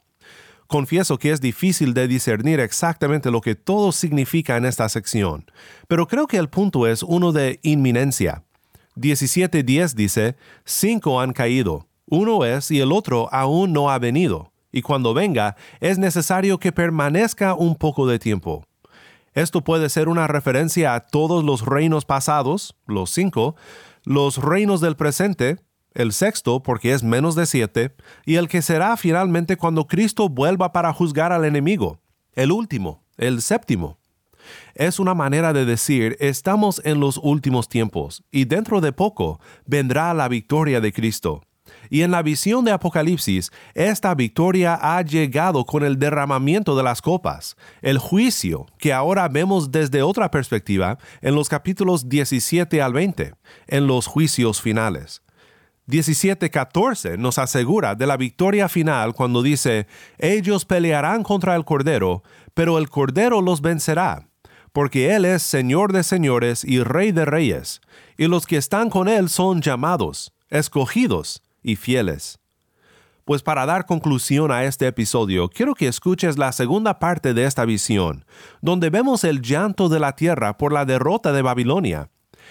Confieso 0.67 1.19
que 1.19 1.31
es 1.31 1.43
difícil 1.43 1.93
de 1.93 2.09
discernir 2.09 2.59
exactamente 2.59 3.31
lo 3.31 3.43
que 3.43 3.55
todo 3.55 3.93
significa 3.93 4.57
en 4.57 4.65
esta 4.65 4.89
sección, 4.89 5.45
pero 5.89 6.09
creo 6.09 6.27
que 6.27 6.39
el 6.39 6.49
punto 6.49 6.87
es 6.87 7.03
uno 7.03 7.33
de 7.33 7.61
inminencia. 7.63 8.45
17.10 8.97 9.95
dice, 9.95 10.37
cinco 10.65 11.21
han 11.21 11.33
caído, 11.33 11.89
uno 12.07 12.45
es 12.45 12.71
y 12.71 12.81
el 12.81 12.93
otro 12.93 13.29
aún 13.33 13.73
no 13.73 13.91
ha 13.91 13.99
venido, 13.99 14.53
y 14.71 14.83
cuando 14.83 15.15
venga 15.15 15.57
es 15.81 15.99
necesario 15.99 16.59
que 16.59 16.73
permanezca 16.73 17.55
un 17.55 17.77
poco 17.77 18.07
de 18.07 18.19
tiempo. 18.19 18.65
Esto 19.35 19.65
puede 19.65 19.89
ser 19.89 20.09
una 20.09 20.27
referencia 20.27 20.95
a 20.95 21.01
todos 21.01 21.43
los 21.43 21.65
reinos 21.65 22.05
pasados, 22.05 22.77
los 22.87 23.11
cinco, 23.11 23.57
los 24.05 24.37
reinos 24.37 24.81
del 24.83 24.97
presente, 24.97 25.59
el 25.95 26.13
sexto 26.13 26.63
porque 26.63 26.93
es 26.93 27.03
menos 27.03 27.35
de 27.35 27.47
siete, 27.47 27.95
y 28.27 28.35
el 28.35 28.49
que 28.49 28.61
será 28.61 28.97
finalmente 28.97 29.57
cuando 29.57 29.87
Cristo 29.87 30.29
vuelva 30.29 30.73
para 30.73 30.93
juzgar 30.93 31.33
al 31.33 31.45
enemigo, 31.47 32.01
el 32.35 32.53
último, 32.53 33.05
el 33.17 33.41
séptimo. 33.41 33.99
Es 34.75 34.99
una 34.99 35.15
manera 35.15 35.53
de 35.53 35.65
decir 35.65 36.17
estamos 36.21 36.81
en 36.85 37.01
los 37.01 37.19
últimos 37.23 37.69
tiempos, 37.69 38.25
y 38.31 38.45
dentro 38.45 38.81
de 38.81 38.93
poco 38.93 39.41
vendrá 39.67 40.13
la 40.15 40.29
victoria 40.29 40.81
de 40.81 40.93
Cristo. 40.93 41.43
Y 41.91 42.03
en 42.03 42.11
la 42.11 42.23
visión 42.23 42.65
de 42.65 42.73
Apocalipsis, 42.73 43.51
esta 43.75 44.15
victoria 44.15 44.79
ha 44.81 45.03
llegado 45.03 45.65
con 45.65 45.85
el 45.85 45.99
derramamiento 45.99 46.77
de 46.77 46.83
las 46.83 47.03
copas, 47.03 47.57
el 47.83 47.99
juicio 47.99 48.67
que 48.79 48.93
ahora 48.93 49.29
vemos 49.29 49.71
desde 49.71 50.03
otra 50.03 50.31
perspectiva 50.31 50.99
en 51.21 51.35
los 51.35 51.49
capítulos 51.49 52.09
17 52.09 52.81
al 52.81 52.93
20, 52.93 53.35
en 53.67 53.87
los 53.87 54.07
juicios 54.07 54.61
finales. 54.61 55.23
17:14 55.87 57.19
nos 57.19 57.39
asegura 57.39 57.95
de 57.95 58.07
la 58.07 58.17
victoria 58.17 58.69
final 58.69 59.15
cuando 59.15 59.43
dice, 59.43 59.87
ellos 60.19 60.65
pelearán 60.65 61.23
contra 61.23 61.57
el 61.57 61.65
Cordero, 61.65 62.23
pero 62.55 62.79
el 62.79 62.89
Cordero 62.89 63.43
los 63.43 63.61
vencerá, 63.61 64.29
porque 64.73 65.15
Él 65.15 65.25
es 65.25 65.43
Señor 65.43 65.93
de 65.93 66.03
señores 66.03 66.65
y 66.65 66.83
Rey 66.83 67.13
de 67.13 67.25
reyes, 67.25 67.81
y 68.17 68.27
los 68.27 68.47
que 68.47 68.57
están 68.57 68.91
con 68.91 69.09
Él 69.09 69.29
son 69.29 69.61
llamados, 69.61 70.33
escogidos 70.49 71.43
y 71.63 71.77
fieles. 71.77 72.39
Pues 73.25 73.43
para 73.43 73.67
dar 73.67 73.87
conclusión 73.87 74.51
a 74.51 74.65
este 74.65 74.87
episodio, 74.87 75.49
quiero 75.49 75.75
que 75.75 75.87
escuches 75.87 76.39
la 76.39 76.51
segunda 76.53 76.99
parte 76.99 77.35
de 77.35 77.45
esta 77.45 77.65
visión, 77.65 78.25
donde 78.61 78.91
vemos 78.91 79.25
el 79.25 79.43
llanto 79.43 79.89
de 79.89 80.01
la 80.01 80.17
tierra 80.17 80.59
por 80.59 80.73
la 80.73 80.85
derrota 80.85 81.33
de 81.33 81.43
Babilonia 81.43 82.11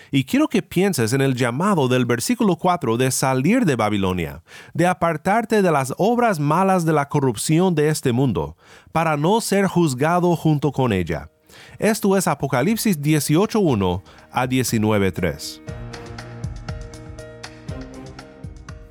y 0.10 0.25
quiero 0.25 0.48
que 0.48 0.62
pienses 0.62 1.13
en 1.13 1.22
el 1.22 1.36
llamado 1.36 1.88
del 1.88 2.06
versículo 2.06 2.56
4 2.56 2.98
de 2.98 3.12
salir 3.12 3.66
de 3.66 3.75
Babilonia, 3.75 4.44
de 4.74 4.88
apartarte 4.88 5.62
de 5.62 5.72
las 5.72 5.94
obras 5.98 6.40
malas 6.40 6.86
de 6.86 6.94
la 6.94 7.10
corrupción 7.10 7.75
de 7.75 7.90
este 7.90 8.12
mundo, 8.12 8.58
para 8.92 9.18
no 9.18 9.42
ser 9.42 9.68
juzgado 9.68 10.36
junto 10.36 10.72
con 10.72 10.94
ella. 10.94 11.30
Esto 11.79 12.17
es 12.17 12.27
Apocalipsis 12.27 13.00
18.1 13.00 14.01
a 14.31 14.48
19.3. 14.48 15.62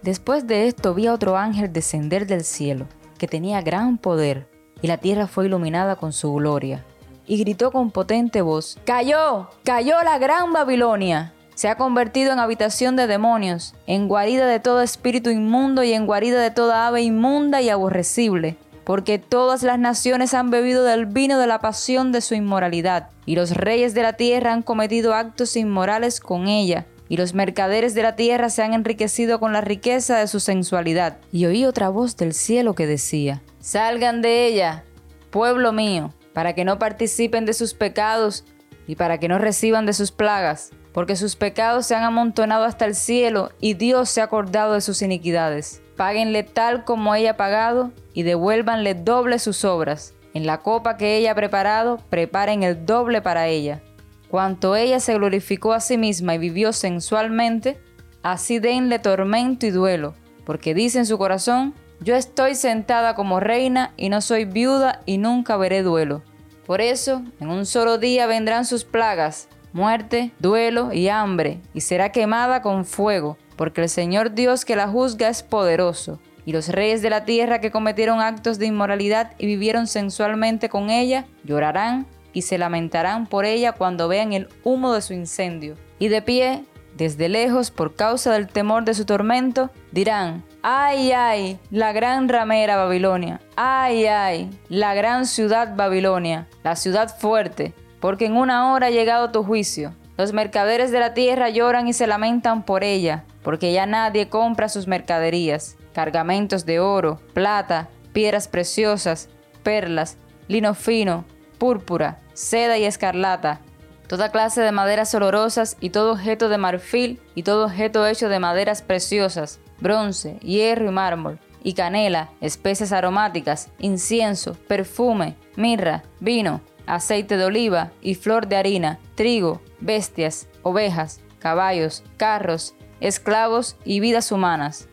Después 0.02 0.46
de 0.46 0.66
esto 0.66 0.94
vi 0.94 1.06
a 1.06 1.14
otro 1.14 1.36
ángel 1.36 1.72
descender 1.72 2.26
del 2.26 2.44
cielo, 2.44 2.86
que 3.18 3.28
tenía 3.28 3.60
gran 3.60 3.98
poder, 3.98 4.48
y 4.80 4.86
la 4.86 4.96
tierra 4.96 5.26
fue 5.26 5.46
iluminada 5.46 5.96
con 5.96 6.12
su 6.12 6.32
gloria 6.34 6.84
y 7.30 7.38
gritó 7.38 7.70
con 7.70 7.92
potente 7.92 8.42
voz, 8.42 8.76
Cayó, 8.84 9.50
cayó 9.62 10.02
la 10.02 10.18
gran 10.18 10.52
Babilonia. 10.52 11.32
Se 11.54 11.68
ha 11.68 11.76
convertido 11.76 12.32
en 12.32 12.40
habitación 12.40 12.96
de 12.96 13.06
demonios, 13.06 13.76
en 13.86 14.08
guarida 14.08 14.48
de 14.48 14.58
todo 14.58 14.82
espíritu 14.82 15.30
inmundo 15.30 15.84
y 15.84 15.92
en 15.92 16.06
guarida 16.06 16.40
de 16.40 16.50
toda 16.50 16.88
ave 16.88 17.02
inmunda 17.02 17.62
y 17.62 17.68
aborrecible, 17.68 18.56
porque 18.90 19.20
todas 19.20 19.62
las 19.62 19.78
naciones 19.78 20.34
han 20.34 20.50
bebido 20.50 20.82
del 20.82 21.06
vino 21.06 21.38
de 21.38 21.46
la 21.46 21.60
pasión 21.60 22.10
de 22.10 22.20
su 22.20 22.34
inmoralidad, 22.34 23.10
y 23.24 23.36
los 23.36 23.52
reyes 23.52 23.94
de 23.94 24.02
la 24.02 24.14
tierra 24.14 24.52
han 24.52 24.62
cometido 24.62 25.14
actos 25.14 25.56
inmorales 25.56 26.18
con 26.18 26.48
ella, 26.48 26.86
y 27.08 27.16
los 27.16 27.32
mercaderes 27.32 27.94
de 27.94 28.02
la 28.02 28.16
tierra 28.16 28.50
se 28.50 28.64
han 28.64 28.74
enriquecido 28.74 29.38
con 29.38 29.52
la 29.52 29.60
riqueza 29.60 30.18
de 30.18 30.26
su 30.26 30.40
sensualidad. 30.40 31.18
Y 31.30 31.46
oí 31.46 31.66
otra 31.66 31.88
voz 31.88 32.16
del 32.16 32.34
cielo 32.34 32.74
que 32.74 32.88
decía, 32.88 33.42
Salgan 33.60 34.22
de 34.22 34.46
ella, 34.46 34.82
pueblo 35.30 35.72
mío, 35.72 36.12
para 36.32 36.56
que 36.56 36.64
no 36.64 36.80
participen 36.80 37.46
de 37.46 37.52
sus 37.52 37.74
pecados 37.74 38.44
y 38.88 38.96
para 38.96 39.18
que 39.18 39.28
no 39.28 39.38
reciban 39.38 39.86
de 39.86 39.92
sus 39.92 40.10
plagas, 40.10 40.72
porque 40.92 41.14
sus 41.14 41.36
pecados 41.36 41.86
se 41.86 41.94
han 41.94 42.02
amontonado 42.02 42.64
hasta 42.64 42.86
el 42.86 42.96
cielo 42.96 43.52
y 43.60 43.74
Dios 43.74 44.10
se 44.10 44.20
ha 44.20 44.24
acordado 44.24 44.72
de 44.74 44.80
sus 44.80 45.00
iniquidades. 45.00 45.80
Páguenle 46.00 46.44
tal 46.44 46.86
como 46.86 47.14
ella 47.14 47.32
ha 47.32 47.36
pagado 47.36 47.92
y 48.14 48.22
devuélvanle 48.22 48.94
doble 48.94 49.38
sus 49.38 49.66
obras. 49.66 50.14
En 50.32 50.46
la 50.46 50.62
copa 50.62 50.96
que 50.96 51.18
ella 51.18 51.32
ha 51.32 51.34
preparado, 51.34 51.98
preparen 52.08 52.62
el 52.62 52.86
doble 52.86 53.20
para 53.20 53.48
ella. 53.48 53.82
Cuanto 54.30 54.76
ella 54.76 54.98
se 54.98 55.12
glorificó 55.12 55.74
a 55.74 55.80
sí 55.80 55.98
misma 55.98 56.34
y 56.34 56.38
vivió 56.38 56.72
sensualmente, 56.72 57.78
así 58.22 58.60
denle 58.60 58.98
tormento 58.98 59.66
y 59.66 59.70
duelo, 59.72 60.14
porque 60.46 60.72
dice 60.72 61.00
en 61.00 61.04
su 61.04 61.18
corazón, 61.18 61.74
yo 62.00 62.16
estoy 62.16 62.54
sentada 62.54 63.14
como 63.14 63.38
reina 63.38 63.92
y 63.98 64.08
no 64.08 64.22
soy 64.22 64.46
viuda 64.46 65.02
y 65.04 65.18
nunca 65.18 65.58
veré 65.58 65.82
duelo. 65.82 66.22
Por 66.64 66.80
eso, 66.80 67.20
en 67.40 67.50
un 67.50 67.66
solo 67.66 67.98
día 67.98 68.26
vendrán 68.26 68.64
sus 68.64 68.84
plagas, 68.84 69.48
muerte, 69.74 70.32
duelo 70.38 70.94
y 70.94 71.08
hambre, 71.08 71.60
y 71.74 71.82
será 71.82 72.10
quemada 72.10 72.62
con 72.62 72.86
fuego, 72.86 73.36
porque 73.60 73.82
el 73.82 73.90
Señor 73.90 74.32
Dios 74.32 74.64
que 74.64 74.74
la 74.74 74.88
juzga 74.88 75.28
es 75.28 75.42
poderoso. 75.42 76.18
Y 76.46 76.52
los 76.52 76.68
reyes 76.68 77.02
de 77.02 77.10
la 77.10 77.26
tierra 77.26 77.60
que 77.60 77.70
cometieron 77.70 78.18
actos 78.18 78.58
de 78.58 78.64
inmoralidad 78.64 79.32
y 79.36 79.44
vivieron 79.44 79.86
sensualmente 79.86 80.70
con 80.70 80.88
ella, 80.88 81.26
llorarán 81.44 82.06
y 82.32 82.40
se 82.40 82.56
lamentarán 82.56 83.26
por 83.26 83.44
ella 83.44 83.72
cuando 83.72 84.08
vean 84.08 84.32
el 84.32 84.48
humo 84.64 84.94
de 84.94 85.02
su 85.02 85.12
incendio. 85.12 85.74
Y 85.98 86.08
de 86.08 86.22
pie 86.22 86.64
desde 86.96 87.28
lejos 87.28 87.70
por 87.70 87.96
causa 87.96 88.32
del 88.32 88.48
temor 88.48 88.84
de 88.84 88.94
su 88.94 89.04
tormento, 89.04 89.68
dirán, 89.92 90.42
ay, 90.62 91.12
ay, 91.12 91.58
la 91.70 91.92
gran 91.92 92.30
ramera 92.30 92.78
Babilonia, 92.78 93.42
ay, 93.56 94.06
ay, 94.06 94.48
la 94.70 94.94
gran 94.94 95.26
ciudad 95.26 95.76
Babilonia, 95.76 96.48
la 96.64 96.76
ciudad 96.76 97.14
fuerte, 97.14 97.74
porque 98.00 98.24
en 98.24 98.38
una 98.38 98.72
hora 98.72 98.86
ha 98.86 98.90
llegado 98.90 99.30
tu 99.30 99.44
juicio. 99.44 99.94
Los 100.20 100.34
mercaderes 100.34 100.90
de 100.90 101.00
la 101.00 101.14
tierra 101.14 101.48
lloran 101.48 101.88
y 101.88 101.94
se 101.94 102.06
lamentan 102.06 102.62
por 102.62 102.84
ella, 102.84 103.24
porque 103.42 103.72
ya 103.72 103.86
nadie 103.86 104.28
compra 104.28 104.68
sus 104.68 104.86
mercaderías, 104.86 105.78
cargamentos 105.94 106.66
de 106.66 106.78
oro, 106.78 107.22
plata, 107.32 107.88
piedras 108.12 108.46
preciosas, 108.46 109.30
perlas, 109.62 110.18
lino 110.46 110.74
fino, 110.74 111.24
púrpura, 111.56 112.18
seda 112.34 112.76
y 112.76 112.84
escarlata, 112.84 113.62
toda 114.08 114.30
clase 114.30 114.60
de 114.60 114.72
maderas 114.72 115.14
olorosas 115.14 115.78
y 115.80 115.88
todo 115.88 116.12
objeto 116.12 116.50
de 116.50 116.58
marfil 116.58 117.18
y 117.34 117.42
todo 117.42 117.64
objeto 117.64 118.06
hecho 118.06 118.28
de 118.28 118.40
maderas 118.40 118.82
preciosas, 118.82 119.58
bronce, 119.78 120.34
hierro 120.40 120.84
y 120.84 120.90
mármol, 120.90 121.38
y 121.62 121.72
canela, 121.72 122.28
especies 122.42 122.92
aromáticas, 122.92 123.70
incienso, 123.78 124.52
perfume, 124.68 125.36
mirra, 125.56 126.02
vino, 126.20 126.60
aceite 126.94 127.36
de 127.36 127.44
oliva 127.44 127.92
y 128.00 128.14
flor 128.14 128.46
de 128.46 128.56
harina, 128.56 128.98
trigo, 129.14 129.60
bestias, 129.80 130.48
ovejas, 130.62 131.20
caballos, 131.38 132.04
carros, 132.16 132.74
esclavos 133.00 133.76
y 133.84 134.00
vidas 134.00 134.32
humanas. 134.32 134.86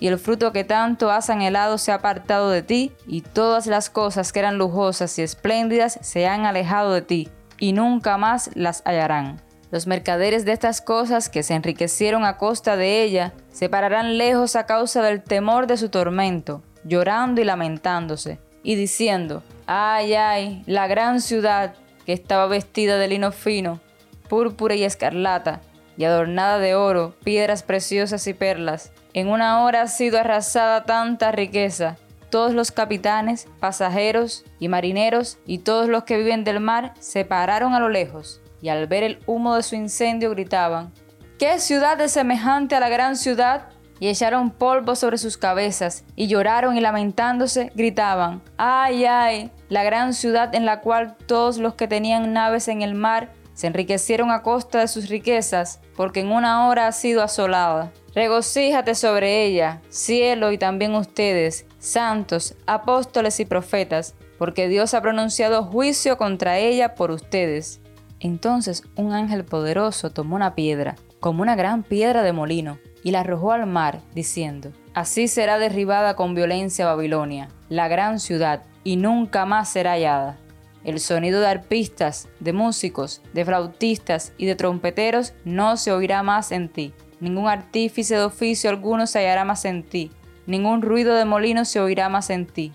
y 0.00 0.08
el 0.08 0.18
fruto 0.18 0.52
que 0.52 0.64
tanto 0.64 1.10
has 1.10 1.30
anhelado 1.30 1.78
se 1.78 1.92
ha 1.92 1.94
apartado 1.94 2.50
de 2.50 2.62
ti, 2.62 2.92
y 3.06 3.22
todas 3.22 3.66
las 3.66 3.88
cosas 3.88 4.32
que 4.32 4.40
eran 4.40 4.58
lujosas 4.58 5.18
y 5.18 5.22
espléndidas 5.22 5.98
se 6.02 6.26
han 6.26 6.44
alejado 6.44 6.92
de 6.92 7.00
ti, 7.00 7.30
y 7.58 7.72
nunca 7.72 8.18
más 8.18 8.50
las 8.54 8.82
hallarán. 8.84 9.40
Los 9.70 9.86
mercaderes 9.86 10.44
de 10.44 10.52
estas 10.52 10.80
cosas 10.80 11.28
que 11.28 11.42
se 11.42 11.54
enriquecieron 11.54 12.24
a 12.24 12.36
costa 12.36 12.76
de 12.76 13.02
ella 13.02 13.32
se 13.50 13.68
pararán 13.68 14.18
lejos 14.18 14.56
a 14.56 14.66
causa 14.66 15.00
del 15.00 15.22
temor 15.22 15.66
de 15.66 15.76
su 15.76 15.88
tormento, 15.88 16.62
llorando 16.84 17.40
y 17.40 17.44
lamentándose, 17.44 18.40
y 18.64 18.74
diciendo, 18.74 19.44
ay, 19.66 20.14
ay, 20.14 20.64
la 20.66 20.88
gran 20.88 21.20
ciudad 21.20 21.74
que 22.04 22.12
estaba 22.12 22.46
vestida 22.46 22.98
de 22.98 23.06
lino 23.06 23.30
fino, 23.30 23.80
púrpura 24.28 24.74
y 24.74 24.82
escarlata, 24.82 25.60
y 25.96 26.04
adornada 26.04 26.58
de 26.58 26.74
oro, 26.74 27.14
piedras 27.22 27.62
preciosas 27.62 28.26
y 28.26 28.34
perlas. 28.34 28.92
En 29.12 29.28
una 29.28 29.62
hora 29.62 29.82
ha 29.82 29.86
sido 29.86 30.18
arrasada 30.18 30.84
tanta 30.84 31.30
riqueza. 31.30 31.96
Todos 32.30 32.52
los 32.52 32.72
capitanes, 32.72 33.46
pasajeros 33.60 34.44
y 34.58 34.66
marineros 34.66 35.38
y 35.46 35.58
todos 35.58 35.88
los 35.88 36.02
que 36.02 36.16
viven 36.16 36.42
del 36.42 36.58
mar 36.58 36.94
se 36.98 37.24
pararon 37.24 37.74
a 37.74 37.78
lo 37.78 37.88
lejos 37.88 38.40
y 38.60 38.70
al 38.70 38.86
ver 38.86 39.04
el 39.04 39.18
humo 39.26 39.54
de 39.54 39.62
su 39.62 39.76
incendio 39.76 40.30
gritaban, 40.30 40.90
¿qué 41.38 41.60
ciudad 41.60 42.00
es 42.00 42.12
semejante 42.12 42.74
a 42.74 42.80
la 42.80 42.88
gran 42.88 43.14
ciudad? 43.14 43.68
Y 44.00 44.08
echaron 44.08 44.50
polvo 44.50 44.96
sobre 44.96 45.18
sus 45.18 45.36
cabezas 45.36 46.04
y 46.16 46.26
lloraron 46.26 46.76
y 46.76 46.80
lamentándose 46.80 47.72
gritaban, 47.74 48.42
ay, 48.56 49.04
ay, 49.04 49.50
la 49.68 49.84
gran 49.84 50.14
ciudad 50.14 50.54
en 50.54 50.66
la 50.66 50.80
cual 50.80 51.16
todos 51.26 51.58
los 51.58 51.74
que 51.74 51.88
tenían 51.88 52.32
naves 52.32 52.68
en 52.68 52.82
el 52.82 52.94
mar 52.94 53.30
se 53.54 53.68
enriquecieron 53.68 54.30
a 54.30 54.42
costa 54.42 54.80
de 54.80 54.88
sus 54.88 55.08
riquezas, 55.08 55.80
porque 55.96 56.20
en 56.20 56.32
una 56.32 56.66
hora 56.66 56.88
ha 56.88 56.92
sido 56.92 57.22
asolada. 57.22 57.92
Regocíjate 58.14 58.94
sobre 58.94 59.44
ella, 59.44 59.80
cielo 59.88 60.52
y 60.52 60.58
también 60.58 60.94
ustedes, 60.94 61.66
santos, 61.78 62.56
apóstoles 62.66 63.38
y 63.40 63.44
profetas, 63.44 64.14
porque 64.38 64.68
Dios 64.68 64.94
ha 64.94 65.02
pronunciado 65.02 65.64
juicio 65.64 66.18
contra 66.18 66.58
ella 66.58 66.94
por 66.94 67.10
ustedes. 67.10 67.80
Entonces 68.20 68.82
un 68.96 69.12
ángel 69.12 69.44
poderoso 69.44 70.10
tomó 70.10 70.36
una 70.36 70.54
piedra, 70.54 70.96
como 71.20 71.42
una 71.42 71.56
gran 71.56 71.82
piedra 71.82 72.22
de 72.22 72.32
molino, 72.32 72.78
y 73.04 73.12
la 73.12 73.20
arrojó 73.20 73.52
al 73.52 73.66
mar, 73.66 74.00
diciendo, 74.14 74.72
Así 74.94 75.28
será 75.28 75.58
derribada 75.58 76.16
con 76.16 76.34
violencia 76.34 76.86
Babilonia, 76.86 77.50
la 77.68 77.86
gran 77.86 78.18
ciudad, 78.18 78.64
y 78.82 78.96
nunca 78.96 79.46
más 79.46 79.68
será 79.68 79.92
hallada. 79.92 80.38
El 80.84 81.00
sonido 81.00 81.40
de 81.40 81.46
arpistas, 81.46 82.28
de 82.40 82.52
músicos, 82.52 83.22
de 83.32 83.44
flautistas 83.44 84.32
y 84.36 84.46
de 84.46 84.54
trompeteros 84.54 85.34
no 85.44 85.76
se 85.76 85.92
oirá 85.92 86.22
más 86.22 86.50
en 86.50 86.68
ti. 86.68 86.92
Ningún 87.20 87.48
artífice 87.48 88.16
de 88.16 88.24
oficio 88.24 88.68
alguno 88.68 89.06
se 89.06 89.20
hallará 89.20 89.44
más 89.44 89.64
en 89.64 89.82
ti. 89.82 90.10
Ningún 90.46 90.82
ruido 90.82 91.14
de 91.14 91.24
molino 91.24 91.64
se 91.64 91.80
oirá 91.80 92.08
más 92.08 92.28
en 92.28 92.46
ti. 92.46 92.72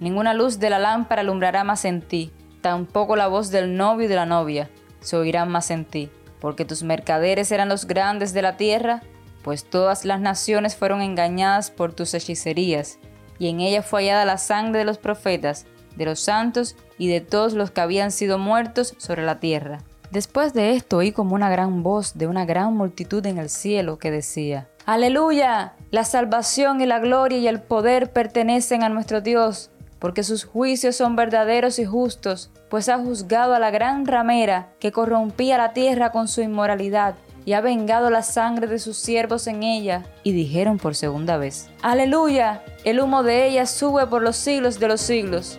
Ninguna 0.00 0.34
luz 0.34 0.58
de 0.58 0.70
la 0.70 0.80
lámpara 0.80 1.20
alumbrará 1.20 1.62
más 1.62 1.84
en 1.84 2.02
ti. 2.02 2.32
Tampoco 2.60 3.14
la 3.14 3.28
voz 3.28 3.50
del 3.50 3.76
novio 3.76 4.06
y 4.06 4.08
de 4.08 4.16
la 4.16 4.26
novia 4.26 4.68
se 4.98 5.16
oirán 5.16 5.48
más 5.48 5.70
en 5.70 5.84
ti. 5.84 6.10
Porque 6.40 6.64
tus 6.64 6.82
mercaderes 6.82 7.52
eran 7.52 7.68
los 7.68 7.86
grandes 7.86 8.32
de 8.32 8.42
la 8.42 8.56
tierra, 8.56 9.02
pues 9.42 9.64
todas 9.64 10.04
las 10.04 10.20
naciones 10.20 10.76
fueron 10.76 11.02
engañadas 11.02 11.70
por 11.70 11.92
tus 11.92 12.14
hechicerías, 12.14 12.98
y 13.38 13.48
en 13.48 13.60
ella 13.60 13.82
fue 13.82 14.02
hallada 14.02 14.24
la 14.24 14.38
sangre 14.38 14.80
de 14.80 14.84
los 14.84 14.98
profetas, 14.98 15.66
de 15.96 16.04
los 16.04 16.20
santos 16.20 16.76
y 16.98 17.08
de 17.08 17.20
todos 17.20 17.54
los 17.54 17.70
que 17.70 17.80
habían 17.80 18.10
sido 18.10 18.38
muertos 18.38 18.94
sobre 18.98 19.22
la 19.22 19.40
tierra. 19.40 19.80
Después 20.10 20.52
de 20.52 20.74
esto 20.74 20.98
oí 20.98 21.12
como 21.12 21.34
una 21.34 21.50
gran 21.50 21.82
voz 21.82 22.18
de 22.18 22.26
una 22.26 22.44
gran 22.44 22.76
multitud 22.76 23.24
en 23.26 23.38
el 23.38 23.48
cielo 23.48 23.98
que 23.98 24.10
decía, 24.10 24.68
Aleluya, 24.84 25.74
la 25.90 26.04
salvación 26.04 26.80
y 26.80 26.86
la 26.86 26.98
gloria 26.98 27.38
y 27.38 27.48
el 27.48 27.60
poder 27.60 28.12
pertenecen 28.12 28.82
a 28.82 28.88
nuestro 28.88 29.20
Dios, 29.20 29.70
porque 29.98 30.24
sus 30.24 30.44
juicios 30.44 30.96
son 30.96 31.14
verdaderos 31.14 31.78
y 31.78 31.84
justos, 31.84 32.50
pues 32.68 32.88
ha 32.88 32.98
juzgado 32.98 33.54
a 33.54 33.58
la 33.58 33.70
gran 33.70 34.04
ramera 34.04 34.72
que 34.80 34.92
corrompía 34.92 35.56
la 35.56 35.72
tierra 35.72 36.10
con 36.10 36.26
su 36.26 36.42
inmoralidad 36.42 37.14
y 37.44 37.54
ha 37.54 37.60
vengado 37.60 38.10
la 38.10 38.22
sangre 38.22 38.66
de 38.66 38.78
sus 38.78 38.96
siervos 38.96 39.46
en 39.46 39.62
ella. 39.62 40.04
Y 40.22 40.32
dijeron 40.32 40.78
por 40.78 40.94
segunda 40.94 41.36
vez, 41.36 41.70
Aleluya, 41.82 42.62
el 42.84 43.00
humo 43.00 43.22
de 43.22 43.46
ella 43.48 43.66
sube 43.66 44.06
por 44.06 44.22
los 44.22 44.36
siglos 44.36 44.78
de 44.78 44.88
los 44.88 45.00
siglos. 45.00 45.58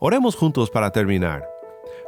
Oremos 0.00 0.36
juntos 0.36 0.70
para 0.70 0.92
terminar. 0.92 1.44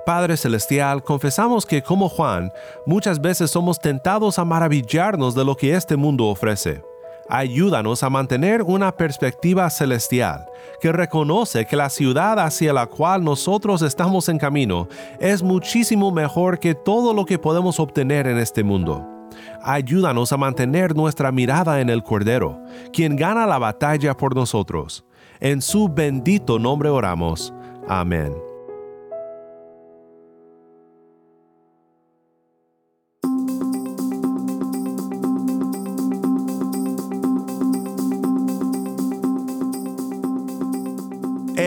Padre 0.07 0.37
Celestial, 0.37 1.03
confesamos 1.03 1.67
que 1.67 1.83
como 1.83 2.09
Juan, 2.09 2.51
muchas 2.87 3.21
veces 3.21 3.51
somos 3.51 3.79
tentados 3.79 4.39
a 4.39 4.45
maravillarnos 4.45 5.35
de 5.35 5.45
lo 5.45 5.57
que 5.57 5.75
este 5.75 5.97
mundo 5.97 6.27
ofrece. 6.27 6.83
Ayúdanos 7.33 8.03
a 8.03 8.11
mantener 8.11 8.61
una 8.63 8.91
perspectiva 8.91 9.71
celestial, 9.71 10.47
que 10.81 10.91
reconoce 10.91 11.65
que 11.65 11.77
la 11.77 11.89
ciudad 11.89 12.41
hacia 12.41 12.73
la 12.73 12.87
cual 12.87 13.23
nosotros 13.23 13.83
estamos 13.83 14.29
en 14.29 14.37
camino 14.37 14.89
es 15.21 15.41
muchísimo 15.41 16.11
mejor 16.11 16.59
que 16.59 16.75
todo 16.75 17.15
lo 17.15 17.25
que 17.25 17.39
podemos 17.39 17.79
obtener 17.79 18.27
en 18.27 18.39
este 18.39 18.65
mundo. 18.65 19.07
Ayúdanos 19.63 20.33
a 20.33 20.39
mantener 20.39 20.97
nuestra 20.97 21.31
mirada 21.31 21.81
en 21.81 21.89
el 21.89 22.03
Cordero, 22.03 22.61
quien 22.93 23.15
gana 23.15 23.47
la 23.47 23.59
batalla 23.59 24.17
por 24.17 24.35
nosotros. 24.35 25.05
En 25.39 25.63
su 25.63 25.89
bendito 25.89 26.59
nombre 26.59 26.89
oramos. 26.89 27.55
Amén. 27.89 28.50